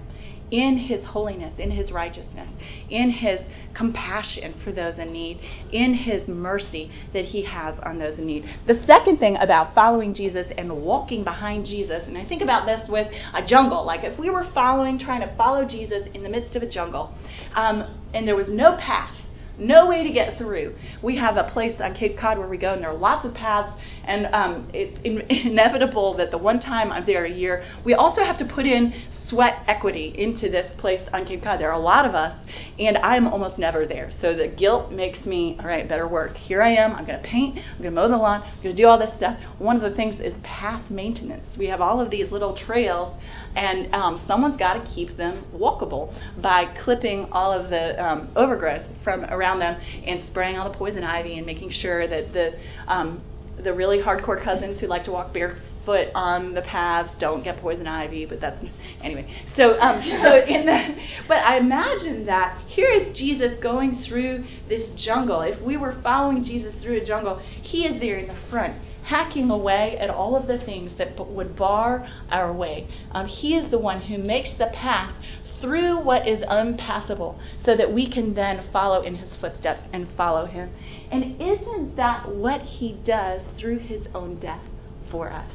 [0.51, 2.51] in his holiness, in his righteousness,
[2.89, 3.39] in his
[3.73, 5.39] compassion for those in need,
[5.71, 8.43] in his mercy that he has on those in need.
[8.67, 12.87] The second thing about following Jesus and walking behind Jesus, and I think about this
[12.89, 16.55] with a jungle, like if we were following, trying to follow Jesus in the midst
[16.55, 17.15] of a jungle,
[17.55, 19.15] um, and there was no path,
[19.57, 20.73] no way to get through.
[21.03, 23.33] We have a place on Cape Cod where we go, and there are lots of
[23.33, 23.71] paths,
[24.05, 28.21] and um, it's in- inevitable that the one time I'm there a year, we also
[28.23, 28.93] have to put in
[29.31, 31.59] sweat equity into this place on Cape Cod.
[31.59, 32.37] There are a lot of us,
[32.77, 34.11] and I'm almost never there.
[34.21, 36.35] So the guilt makes me, all right, better work.
[36.35, 36.91] Here I am.
[36.91, 37.57] I'm going to paint.
[37.57, 38.41] I'm going to mow the lawn.
[38.43, 39.39] I'm going to do all this stuff.
[39.57, 41.45] One of the things is path maintenance.
[41.57, 43.17] We have all of these little trails,
[43.55, 48.85] and um, someone's got to keep them walkable by clipping all of the um, overgrowth
[49.01, 52.59] from around them and spraying all the poison ivy and making sure that the
[52.91, 53.23] um,
[53.63, 57.87] the really hardcore cousins who like to walk barefoot on the paths don't get poison
[57.87, 58.63] ivy, but that's
[59.01, 59.27] anyway.
[59.55, 60.95] So, um, so in the,
[61.27, 65.41] but I imagine that here is Jesus going through this jungle.
[65.41, 69.49] If we were following Jesus through a jungle, he is there in the front, hacking
[69.49, 72.87] away at all of the things that would bar our way.
[73.11, 75.15] Um, he is the one who makes the path
[75.61, 80.45] through what is unpassable so that we can then follow in his footsteps and follow
[80.45, 80.71] him.
[81.11, 84.63] And isn't that what he does through his own death
[85.11, 85.51] for us?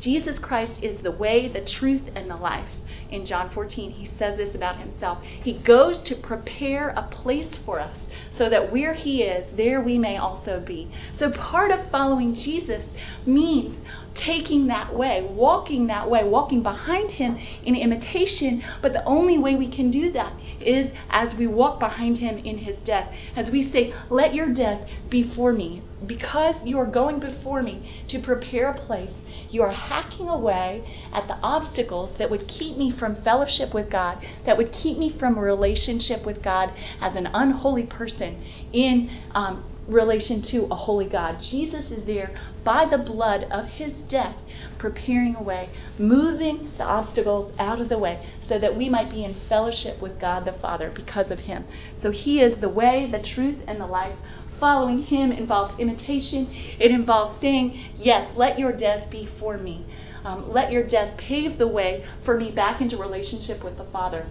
[0.00, 2.68] Jesus Christ is the way, the truth, and the life.
[3.10, 5.18] In John 14, he says this about himself.
[5.42, 7.96] He goes to prepare a place for us
[8.36, 10.92] so that where he is, there we may also be.
[11.18, 12.84] So part of following Jesus
[13.26, 13.76] means
[14.14, 18.62] taking that way, walking that way, walking behind him in imitation.
[18.82, 22.58] But the only way we can do that is as we walk behind him in
[22.58, 23.12] his death.
[23.34, 25.82] As we say, Let your death be for me.
[26.06, 29.10] Because you are going before me to prepare a place,
[29.50, 34.18] you are hacking away at the obstacles that would keep me from fellowship with God,
[34.46, 40.42] that would keep me from relationship with God as an unholy person in um, relation
[40.42, 41.38] to a holy God.
[41.50, 42.30] Jesus is there
[42.64, 44.36] by the blood of his death,
[44.78, 49.24] preparing a way, moving the obstacles out of the way, so that we might be
[49.24, 51.64] in fellowship with God the Father because of him.
[52.02, 54.16] So he is the way, the truth, and the life.
[54.60, 56.48] Following him involves imitation.
[56.80, 59.86] It involves saying, Yes, let your death be for me.
[60.24, 64.26] Um, let your death pave the way for me back into relationship with the Father.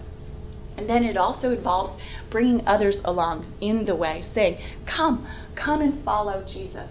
[0.78, 6.04] And then it also involves bringing others along in the way, saying, Come, come and
[6.04, 6.90] follow Jesus.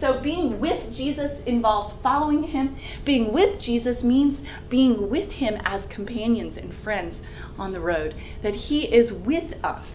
[0.00, 2.76] So being with Jesus involves following him.
[3.04, 4.38] Being with Jesus means
[4.70, 7.16] being with him as companions and friends
[7.58, 9.86] on the road, that he is with us.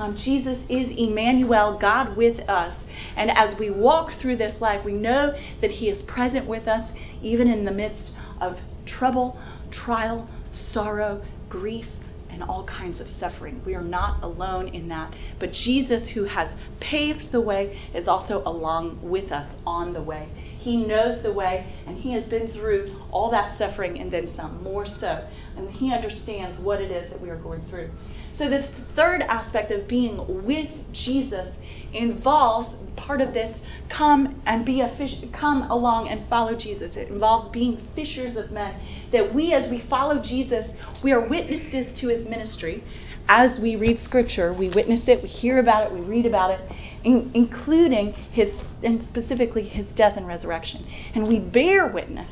[0.00, 2.74] Um, Jesus is Emmanuel, God with us.
[3.16, 6.90] And as we walk through this life, we know that he is present with us,
[7.20, 8.54] even in the midst of
[8.86, 9.38] trouble,
[9.70, 11.84] trial, sorrow, grief,
[12.30, 13.60] and all kinds of suffering.
[13.66, 15.14] We are not alone in that.
[15.38, 16.48] But Jesus, who has
[16.80, 20.30] paved the way, is also along with us on the way.
[20.60, 24.62] He knows the way, and He has been through all that suffering and then some,
[24.62, 25.26] more so.
[25.56, 27.90] And He understands what it is that we are going through.
[28.40, 31.54] So, this third aspect of being with Jesus
[31.92, 33.54] involves part of this
[33.94, 36.92] come and be a fish, come along and follow Jesus.
[36.96, 38.80] It involves being fishers of men.
[39.12, 40.64] That we, as we follow Jesus,
[41.04, 42.82] we are witnesses to his ministry.
[43.28, 46.60] As we read scripture, we witness it, we hear about it, we read about it,
[47.04, 48.48] in, including his,
[48.82, 50.86] and specifically his death and resurrection.
[51.14, 52.30] And we bear witness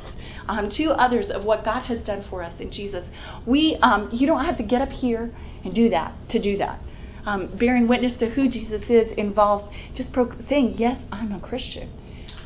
[0.48, 3.04] um, to others of what God has done for us in Jesus.
[3.46, 5.30] We, um, you don't have to get up here
[5.64, 6.80] and do that to do that
[7.28, 11.90] um, bearing witness to who Jesus is involves just pro- saying, Yes, I'm a Christian.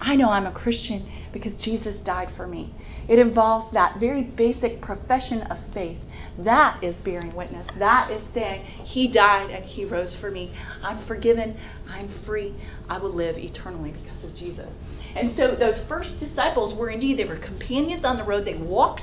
[0.05, 2.75] I know I'm a Christian because Jesus died for me.
[3.09, 5.99] It involves that very basic profession of faith.
[6.39, 7.69] That is bearing witness.
[7.79, 10.55] That is saying, He died and He rose for me.
[10.83, 11.57] I'm forgiven.
[11.89, 12.57] I'm free.
[12.89, 14.69] I will live eternally because of Jesus.
[15.15, 18.45] And so those first disciples were indeed, they were companions on the road.
[18.45, 19.03] They walked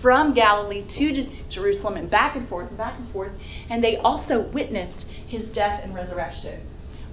[0.00, 3.32] from Galilee to Jerusalem and back and forth and back and forth.
[3.68, 6.62] And they also witnessed His death and resurrection.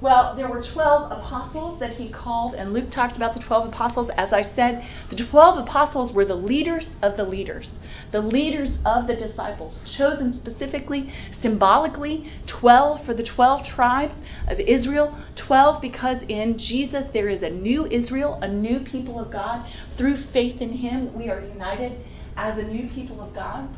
[0.01, 4.10] Well, there were 12 apostles that he called, and Luke talks about the 12 apostles.
[4.17, 7.69] As I said, the 12 apostles were the leaders of the leaders,
[8.12, 14.13] the leaders of the disciples, chosen specifically, symbolically, 12 for the 12 tribes
[14.49, 19.32] of Israel, 12 because in Jesus there is a new Israel, a new people of
[19.32, 19.65] God.
[19.97, 23.69] Through faith in him, we are united as a new people of God.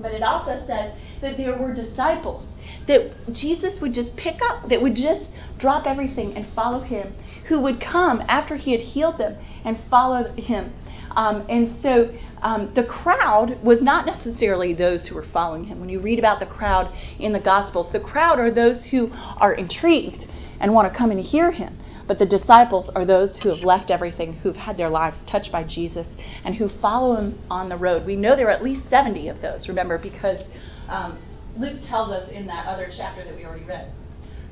[0.00, 2.44] But it also says that there were disciples
[2.86, 7.14] that Jesus would just pick up, that would just drop everything and follow him,
[7.48, 10.72] who would come after he had healed them and follow him.
[11.14, 15.80] Um, and so um, the crowd was not necessarily those who were following him.
[15.80, 19.54] When you read about the crowd in the Gospels, the crowd are those who are
[19.54, 20.24] intrigued
[20.60, 21.78] and want to come and hear him.
[22.08, 25.64] But the disciples are those who have left everything, who've had their lives touched by
[25.64, 26.06] Jesus,
[26.44, 28.06] and who follow him on the road.
[28.06, 30.40] We know there are at least 70 of those, remember, because
[30.88, 31.18] um,
[31.56, 33.92] Luke tells us in that other chapter that we already read.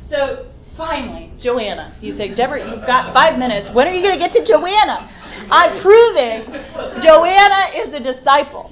[0.08, 3.70] So finally, Joanna, you say, Deborah, you've got five minutes.
[3.74, 5.08] When are you going to get to Joanna?
[5.50, 6.46] I'm proving
[7.02, 8.70] Joanna is a disciple.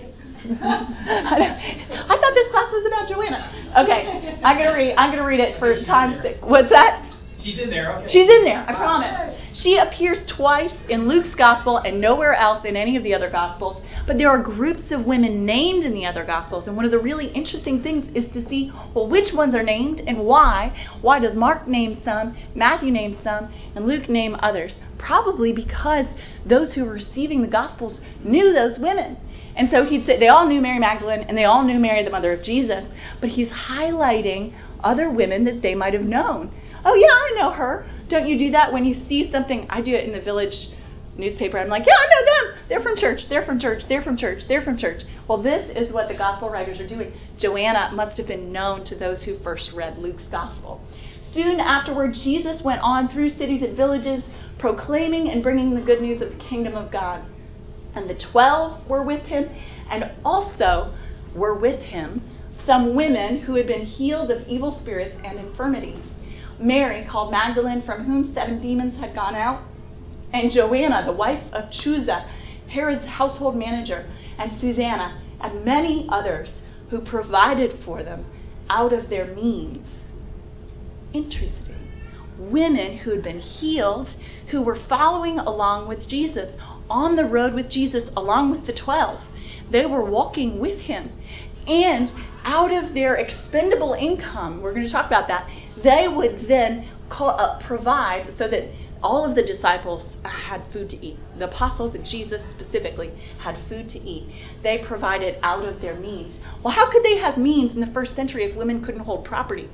[0.48, 3.52] I thought this class was about Joanna.
[3.84, 4.94] Okay, I'm gonna read.
[4.96, 6.40] I'm gonna read it for sake.
[6.40, 7.04] What's that?
[7.48, 7.96] She's in there.
[7.96, 8.08] Okay.
[8.08, 8.62] She's in there.
[8.68, 9.34] I oh, promise.
[9.54, 13.82] She appears twice in Luke's gospel and nowhere else in any of the other gospels.
[14.06, 16.98] But there are groups of women named in the other gospels, and one of the
[16.98, 20.76] really interesting things is to see well which ones are named and why.
[21.00, 24.74] Why does Mark name some, Matthew name some, and Luke name others?
[24.98, 26.04] Probably because
[26.44, 29.16] those who were receiving the gospels knew those women.
[29.56, 32.10] And so he'd say they all knew Mary Magdalene and they all knew Mary, the
[32.10, 32.84] mother of Jesus,
[33.22, 36.52] but he's highlighting other women that they might have known.
[36.84, 37.86] Oh, yeah, I know her.
[38.08, 39.66] Don't you do that when you see something?
[39.70, 40.54] I do it in the village
[41.16, 41.58] newspaper.
[41.58, 42.64] I'm like, yeah, I know them.
[42.68, 43.20] They're from church.
[43.28, 43.82] They're from church.
[43.88, 44.42] They're from church.
[44.46, 45.02] They're from church.
[45.28, 47.12] Well, this is what the gospel writers are doing.
[47.38, 50.80] Joanna must have been known to those who first read Luke's gospel.
[51.32, 54.22] Soon afterward, Jesus went on through cities and villages,
[54.58, 57.24] proclaiming and bringing the good news of the kingdom of God.
[57.94, 59.48] And the twelve were with him,
[59.90, 60.94] and also
[61.34, 62.22] were with him
[62.64, 66.04] some women who had been healed of evil spirits and infirmities.
[66.60, 69.62] Mary, called Magdalene, from whom seven demons had gone out,
[70.32, 72.28] and Joanna, the wife of Chuza,
[72.68, 76.48] Herod's household manager, and Susanna, and many others
[76.90, 78.26] who provided for them
[78.68, 79.86] out of their means.
[81.12, 81.76] Interesting.
[82.38, 84.08] Women who had been healed,
[84.50, 86.54] who were following along with Jesus,
[86.88, 89.20] on the road with Jesus, along with the twelve.
[89.70, 91.10] They were walking with him.
[91.68, 92.10] And
[92.44, 95.48] out of their expendable income, we're going to talk about that,
[95.84, 100.96] they would then call, uh, provide so that all of the disciples had food to
[100.96, 101.18] eat.
[101.38, 104.32] The apostles and Jesus specifically had food to eat.
[104.62, 106.34] They provided out of their means.
[106.64, 109.68] Well, how could they have means in the first century if women couldn't hold property?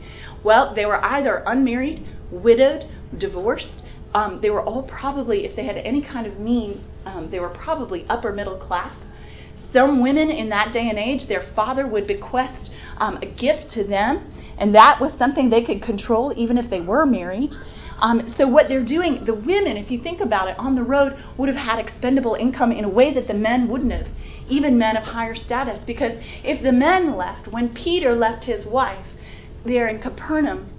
[0.45, 2.85] Well, they were either unmarried, widowed,
[3.17, 3.83] divorced.
[4.13, 7.49] Um, they were all probably, if they had any kind of means, um, they were
[7.49, 8.95] probably upper middle class.
[9.75, 13.85] Some women in that day and age, their father would bequest um, a gift to
[13.85, 17.51] them, and that was something they could control even if they were married.
[18.01, 21.17] Um, so what they're doing, the women, if you think about it, on the road
[21.37, 24.07] would have had expendable income in a way that the men wouldn't have,
[24.49, 25.83] even men of higher status.
[25.85, 26.13] Because
[26.45, 29.07] if the men left, when Peter left his wife
[29.67, 30.71] there in Capernaum,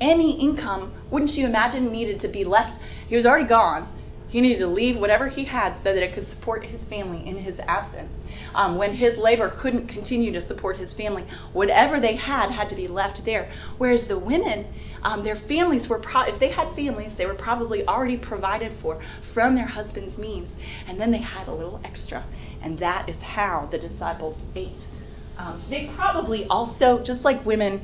[0.00, 2.78] any income, wouldn't you imagine, needed to be left?
[3.06, 3.88] He was already gone.
[4.32, 7.36] He needed to leave whatever he had so that it could support his family in
[7.36, 8.14] his absence.
[8.54, 12.74] Um, when his labor couldn't continue to support his family, whatever they had had to
[12.74, 13.50] be left there.
[13.76, 14.64] Whereas the women,
[15.02, 19.02] um, their families were, pro- if they had families, they were probably already provided for
[19.34, 20.48] from their husband's means.
[20.88, 22.24] And then they had a little extra.
[22.62, 24.80] And that is how the disciples ate.
[25.36, 27.82] Um, they probably also, just like women,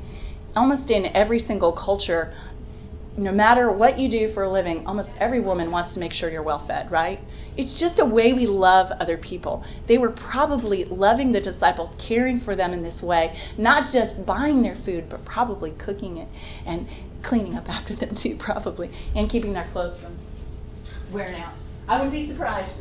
[0.56, 2.32] almost in every single culture,
[3.18, 6.30] no matter what you do for a living, almost every woman wants to make sure
[6.30, 7.18] you're well fed, right?
[7.56, 9.64] It's just a way we love other people.
[9.88, 14.62] They were probably loving the disciples, caring for them in this way, not just buying
[14.62, 16.28] their food, but probably cooking it
[16.64, 16.86] and
[17.24, 20.16] cleaning up after them too, probably, and keeping their clothes from
[21.12, 21.54] wearing out.
[21.88, 22.74] I wouldn't be surprised.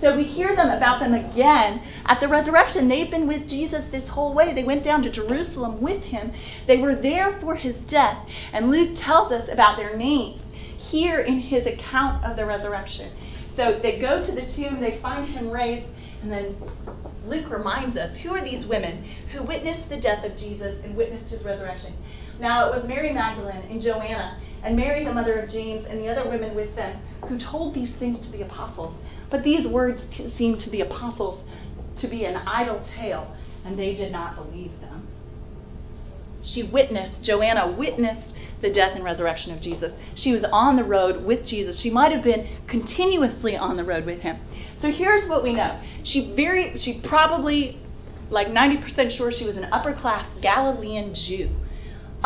[0.00, 2.88] So we hear them about them again at the resurrection.
[2.88, 4.52] They've been with Jesus this whole way.
[4.54, 6.32] They went down to Jerusalem with him.
[6.66, 8.26] They were there for his death.
[8.52, 10.42] And Luke tells us about their names
[10.90, 13.10] here in his account of the resurrection.
[13.56, 15.86] So they go to the tomb, they find him raised,
[16.22, 16.56] and then
[17.24, 21.32] Luke reminds us who are these women who witnessed the death of Jesus and witnessed
[21.32, 21.96] his resurrection?
[22.38, 26.08] Now it was Mary Magdalene and Joanna and Mary, the mother of James, and the
[26.08, 28.94] other women with them who told these things to the apostles.
[29.30, 30.00] But these words
[30.36, 31.42] seemed to the apostles
[32.00, 35.08] to be an idle tale, and they did not believe them.
[36.44, 39.92] She witnessed, Joanna witnessed the death and resurrection of Jesus.
[40.14, 41.80] She was on the road with Jesus.
[41.82, 44.38] She might have been continuously on the road with him.
[44.80, 45.80] So here's what we know.
[46.04, 47.80] She very she probably
[48.30, 51.50] like 90% sure she was an upper class Galilean Jew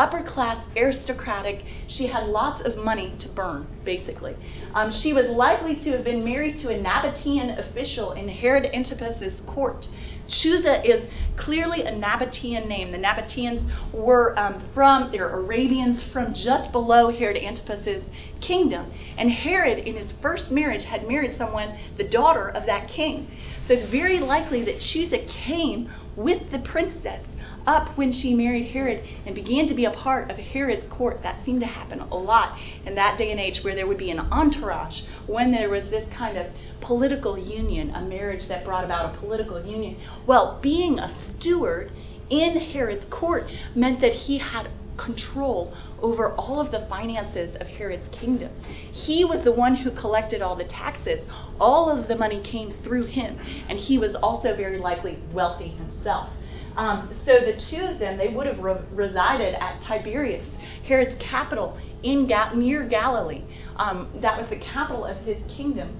[0.01, 1.63] upper class, aristocratic.
[1.87, 4.35] She had lots of money to burn, basically.
[4.73, 9.39] Um, she was likely to have been married to a Nabatean official in Herod Antipas's
[9.45, 9.85] court.
[10.27, 11.05] Chuza is
[11.37, 12.91] clearly a Nabatean name.
[12.91, 18.03] The Nabateans were um, from, they're Arabians from just below Herod Antipas's
[18.39, 18.91] kingdom.
[19.19, 23.29] And Herod, in his first marriage, had married someone, the daughter of that king.
[23.67, 27.21] So it's very likely that Chuza came with the princess
[27.65, 31.21] up when she married Herod and began to be a part of Herod's court.
[31.23, 34.11] That seemed to happen a lot in that day and age where there would be
[34.11, 36.47] an entourage when there was this kind of
[36.81, 39.97] political union, a marriage that brought about a political union.
[40.27, 41.91] Well, being a steward
[42.29, 43.43] in Herod's court
[43.75, 48.51] meant that he had control over all of the finances of Herod's kingdom.
[48.91, 51.23] He was the one who collected all the taxes.
[51.59, 53.39] All of the money came through him,
[53.69, 56.29] and he was also very likely wealthy himself.
[56.75, 60.47] Um, so the two of them, they would have re- resided at Tiberias,
[60.87, 63.43] Herod's capital in Ga- near Galilee.
[63.75, 65.99] Um, that was the capital of his kingdom.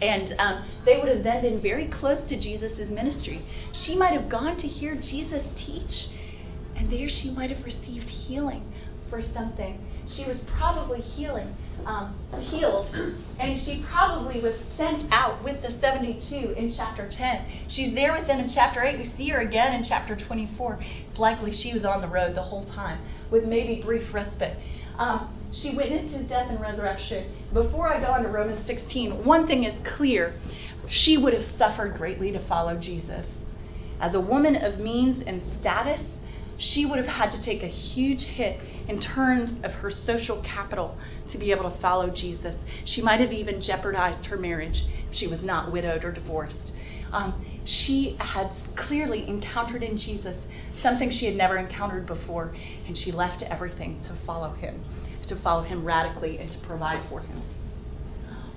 [0.00, 3.44] And um, they would have then been very close to Jesus' ministry.
[3.72, 5.92] She might have gone to hear Jesus teach,
[6.76, 8.64] and there she might have received healing
[9.08, 9.78] for something.
[10.16, 11.54] She was probably healing,
[11.86, 12.18] um,
[12.50, 12.86] healed,
[13.38, 17.68] and she probably was sent out with the 72 in chapter 10.
[17.68, 18.98] She's there with them in chapter 8.
[18.98, 20.80] We see her again in chapter 24.
[21.10, 24.56] It's likely she was on the road the whole time, with maybe brief respite.
[24.98, 27.34] Um, she witnessed his death and resurrection.
[27.52, 30.34] Before I go on to Romans 16, one thing is clear.
[30.88, 33.26] She would have suffered greatly to follow Jesus.
[34.00, 36.00] As a woman of means and status,
[36.62, 38.58] she would have had to take a huge hit
[38.88, 40.96] in terms of her social capital
[41.32, 42.54] to be able to follow Jesus.
[42.84, 46.72] She might have even jeopardized her marriage if she was not widowed or divorced.
[47.12, 50.36] Um, she had clearly encountered in Jesus
[50.82, 52.54] something she had never encountered before,
[52.86, 54.82] and she left everything to follow him
[55.28, 57.42] to follow him radically and to provide for him.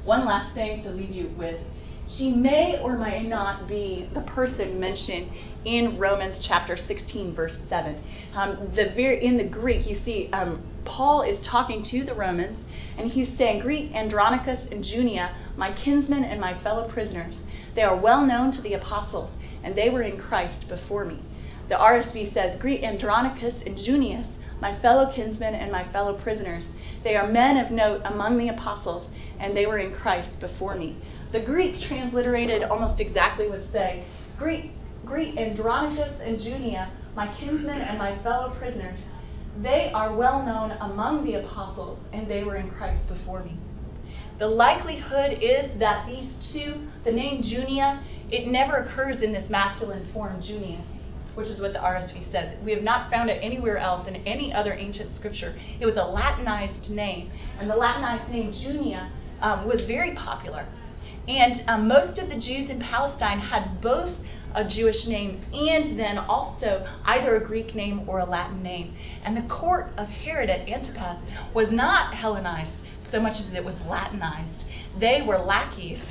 [0.03, 1.59] One last thing to leave you with.
[2.07, 5.31] She may or may not be the person mentioned
[5.65, 7.99] in Romans chapter 16, verse 7.
[8.35, 12.57] Um, the in the Greek, you see um, Paul is talking to the Romans,
[12.97, 17.39] and he's saying, Greet Andronicus and Junia, my kinsmen and my fellow prisoners.
[17.73, 19.31] They are well known to the apostles,
[19.63, 21.23] and they were in Christ before me.
[21.69, 24.27] The RSV says, Greet Andronicus and Junius,
[24.61, 26.67] my fellow kinsmen and my fellow prisoners.
[27.03, 30.97] They are men of note among the apostles, and they were in Christ before me.
[31.35, 34.05] The Greek transliterated almost exactly would say,
[34.37, 34.71] Greet,
[35.05, 38.97] greet Andronicus and Junia, my kinsmen and my fellow prisoners.
[39.61, 43.57] They are well known among the apostles, and they were in Christ before me.
[44.39, 50.07] The likelihood is that these two, the name Junia, it never occurs in this masculine
[50.13, 50.85] form, Junius
[51.35, 52.55] which is what the RSV says.
[52.63, 55.53] We have not found it anywhere else in any other ancient scripture.
[55.81, 57.29] It was a Latinized name,
[57.59, 59.11] and the Latinized name Junia
[59.41, 60.65] um, was very popular.
[61.27, 64.15] And um, most of the Jews in Palestine had both
[64.53, 68.95] a Jewish name and then also either a Greek name or a Latin name.
[69.23, 71.17] And the court of Herod at Antipas
[71.53, 74.65] was not Hellenized so much as it was Latinized.
[74.99, 76.03] They were lackeys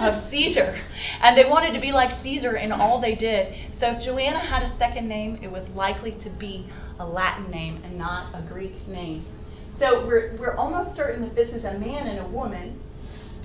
[0.00, 0.80] of Caesar.
[1.20, 3.54] And they wanted to be like Caesar in all they did.
[3.80, 6.68] So if Joanna had a second name, it was likely to be
[6.98, 9.24] a Latin name and not a Greek name.
[9.78, 12.80] So we're, we're almost certain that this is a man and a woman.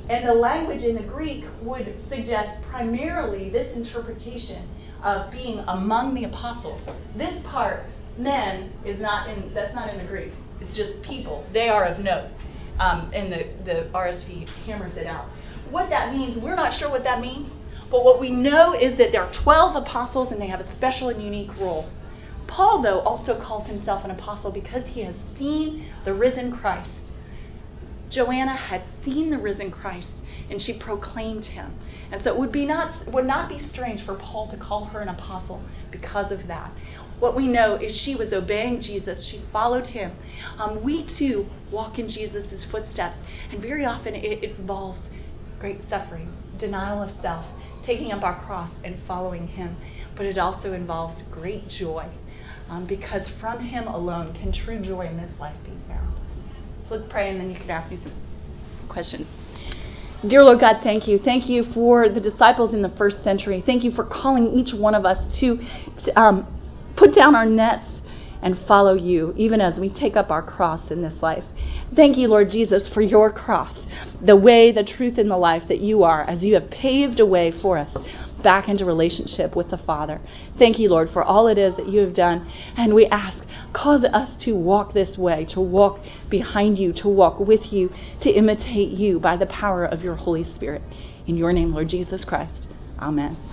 [0.09, 4.67] And the language in the Greek would suggest primarily this interpretation
[5.03, 6.81] of being among the apostles.
[7.17, 7.85] This part,
[8.17, 10.31] men, is not in that's not in the Greek.
[10.59, 11.47] It's just people.
[11.53, 12.31] They are of note.
[12.79, 15.29] Um, and the, the RSV hammers it out.
[15.69, 17.49] What that means, we're not sure what that means,
[17.91, 21.09] but what we know is that there are 12 apostles and they have a special
[21.09, 21.89] and unique role.
[22.47, 27.02] Paul, though, also calls himself an apostle because he has seen the risen Christ.
[28.13, 30.07] Joanna had seen the risen Christ
[30.49, 31.73] and she proclaimed him.
[32.11, 35.01] And so it would, be not, would not be strange for Paul to call her
[35.01, 36.71] an apostle because of that.
[37.19, 40.11] What we know is she was obeying Jesus, she followed him.
[40.57, 43.15] Um, we too walk in Jesus' footsteps,
[43.51, 44.99] and very often it, involves
[45.59, 47.45] great suffering, denial of self,
[47.85, 49.77] taking up our cross and following Him.
[50.15, 52.09] But it also involves great joy
[52.69, 56.22] um, because from Him alone can true joy in this life be found.
[56.89, 58.13] Let's pray and then you can ask me some
[58.89, 59.27] questions.
[60.27, 61.17] Dear Lord God, thank you.
[61.17, 63.61] Thank you for the disciples in the first century.
[63.65, 65.57] Thank you for calling each one of us to,
[66.05, 66.47] to um,
[66.95, 67.87] put down our nets
[68.41, 71.43] and follow you, even as we take up our cross in this life.
[71.95, 73.77] Thank you, Lord Jesus, for your cross,
[74.25, 77.25] the way, the truth, and the life that you are, as you have paved a
[77.25, 77.95] way for us
[78.43, 80.21] back into relationship with the Father.
[80.59, 82.47] Thank you, Lord, for all it is that you have done.
[82.77, 83.37] And we ask,
[83.73, 87.89] cause us to walk this way, to walk behind you, to walk with you,
[88.21, 90.83] to imitate you by the power of your Holy Spirit.
[91.25, 92.67] In your name, Lord Jesus Christ.
[92.99, 93.52] Amen.